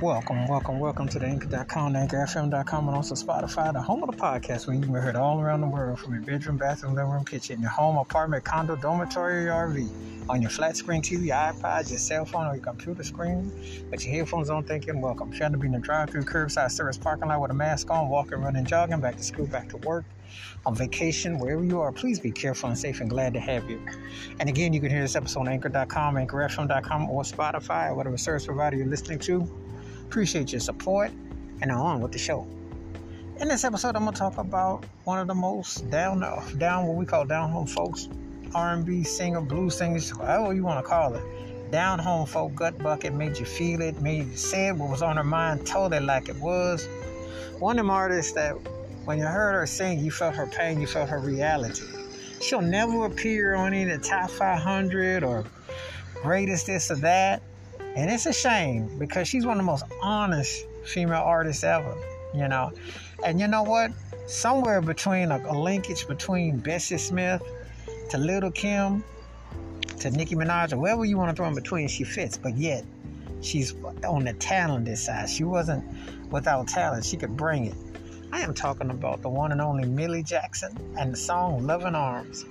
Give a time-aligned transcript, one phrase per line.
[0.00, 4.66] Welcome, welcome, welcome to the Anchor.com, AnchorFM.com, and also Spotify, the home of the podcast
[4.66, 7.22] where you can be heard all around the world from your bedroom, bathroom, living room,
[7.22, 11.98] kitchen, your home, apartment, condo, dormitory, or RV, on your flat screen TV, iPod, your
[11.98, 13.52] cell phone, or your computer screen,
[13.90, 15.30] with your headphones on, thinking, welcome.
[15.32, 18.38] Trying to be in the drive-through, curbside service parking lot with a mask on, walking,
[18.38, 20.06] running, jogging, back to school, back to work,
[20.64, 23.78] on vacation, wherever you are, please be careful and safe and glad to have you.
[24.38, 28.46] And again, you can hear this episode on Anchor.com, AnchorFM.com, or Spotify, or whatever service
[28.46, 29.69] provider you're listening to.
[30.10, 31.12] Appreciate your support,
[31.60, 32.44] and now on with the show.
[33.38, 36.18] In this episode, I'm gonna talk about one of the most down,
[36.58, 38.08] down what we call down home folks,
[38.52, 41.22] R&B singer, blues singers, however you want to call it.
[41.70, 45.16] Down home folk, gut bucket, made you feel it, made you say what was on
[45.16, 46.88] her mind, told it like it was.
[47.60, 48.54] One of them artists that
[49.04, 51.86] when you heard her sing, you felt her pain, you felt her reality.
[52.40, 55.44] She'll never appear on any top 500 or
[56.20, 57.42] greatest this or that.
[57.96, 61.94] And it's a shame because she's one of the most honest female artists ever,
[62.34, 62.72] you know.
[63.24, 63.92] And you know what?
[64.26, 67.42] Somewhere between a, a linkage between Bessie Smith
[68.10, 69.04] to Little Kim
[69.98, 72.38] to Nicki Minaj or wherever you want to throw in between, she fits.
[72.38, 72.84] But yet,
[73.40, 75.28] she's on the talented side.
[75.28, 75.84] She wasn't
[76.30, 77.04] without talent.
[77.04, 77.74] She could bring it.
[78.32, 82.44] I am talking about the one and only Millie Jackson and the song Loving Arms.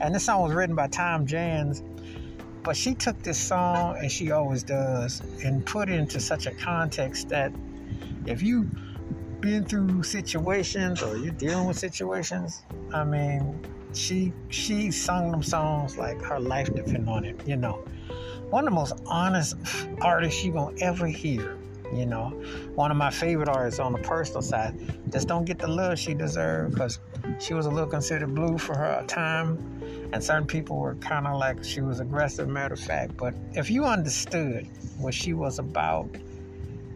[0.00, 1.82] And this song was written by Tom Jans
[2.64, 6.50] but she took this song, and she always does, and put it into such a
[6.50, 7.52] context that
[8.26, 8.70] if you've
[9.40, 12.62] been through situations or you're dealing with situations,
[12.94, 13.60] I mean,
[13.92, 17.46] she she sung them songs like her life depended on it.
[17.46, 17.84] You know,
[18.48, 19.56] one of the most honest
[20.00, 21.58] artists you gonna ever hear.
[21.94, 22.30] You know,
[22.74, 24.74] one of my favorite artists on the personal side
[25.10, 26.98] just don't get the love she deserved because
[27.38, 29.74] she was a little considered blue for her time
[30.14, 33.16] and certain people were kind of like she was aggressive, matter of fact.
[33.16, 36.08] But if you understood what she was about,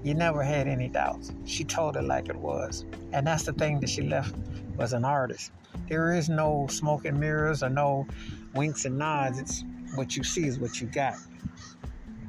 [0.04, 1.32] you never had any doubts.
[1.44, 4.36] She told it like it was, and that's the thing that she left
[4.76, 5.50] was an artist.
[5.88, 8.06] There is no smoke and mirrors or no
[8.54, 9.40] winks and nods.
[9.40, 9.64] It's
[9.96, 11.16] what you see is what you got.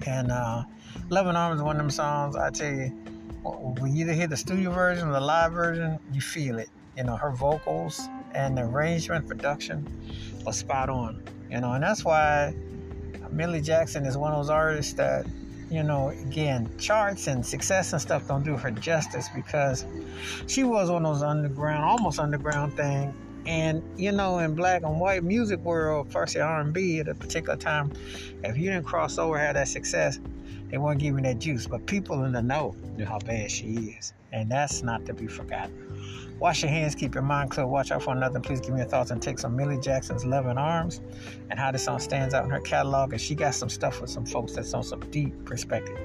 [0.08, 0.64] And uh,
[1.10, 2.36] "Loving Arms" is one of them songs.
[2.36, 2.90] I tell you,
[3.44, 6.70] when you either hear the studio version or the live version, you feel it.
[6.98, 9.88] You know her vocals and the arrangement, production
[10.46, 11.24] was spot on.
[11.50, 12.54] You know, and that's why
[13.32, 15.26] Millie Jackson is one of those artists that,
[15.70, 19.86] you know, again, charts and success and stuff don't do her justice because
[20.48, 23.14] she was one of those underground, almost underground thing.
[23.46, 27.92] And you know, in black and white music world, first R&B at a particular time,
[28.44, 30.20] if you didn't cross over, have that success,
[30.70, 31.68] they weren't giving that juice.
[31.68, 35.28] But people in the know knew how bad she is, and that's not to be
[35.28, 35.90] forgotten.
[36.40, 38.42] Wash your hands, keep your mind clear, watch out for nothing.
[38.42, 41.02] Please give me your thoughts and takes on Millie Jackson's Loving Arms
[41.50, 43.12] and how this song stands out in her catalog.
[43.12, 45.98] And she got some stuff with some folks that's on some deep perspective.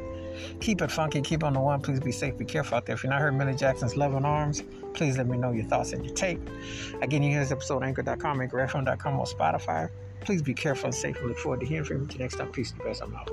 [0.60, 1.80] Keep it funky, keep on the one.
[1.80, 2.94] Please be safe, be careful out there.
[2.94, 4.62] If you're not heard Millie Jackson's Loving Arms,
[4.92, 6.38] please let me know your thoughts and your take.
[7.02, 9.90] Again, you hear this episode anchor.com, anchorfm.com, or Spotify.
[10.20, 11.20] Please be careful and safe.
[11.20, 12.02] We look forward to hearing from you.
[12.02, 13.02] Until next time, peace and best.
[13.02, 13.30] I'm out.